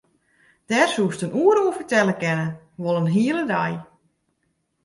Dêr 0.69 0.89
soest 0.91 1.23
in 1.25 1.35
oere 1.43 1.61
oer 1.63 1.75
fertelle 1.77 2.15
kinne, 2.21 2.47
wol 2.81 2.99
in 3.01 3.13
hele 3.15 3.43
dei. 3.51 3.73